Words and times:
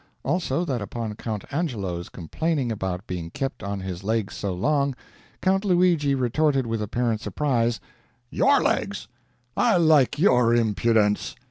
Also, 0.23 0.65
that 0.65 0.81
upon 0.81 1.13
Count 1.13 1.45
Angelo's 1.51 2.09
complaining 2.09 2.71
about 2.71 3.05
being 3.05 3.29
kept 3.29 3.61
on 3.61 3.81
his 3.81 4.03
legs 4.03 4.35
so 4.35 4.51
long, 4.51 4.95
Count 5.43 5.63
Luigi 5.63 6.15
retorted 6.15 6.65
with 6.65 6.81
apparent 6.81 7.21
surprise, 7.21 7.79
"Your 8.31 8.63
legs! 8.63 9.07
I 9.55 9.77
like 9.77 10.17
your 10.17 10.55
impudence!" 10.55 11.35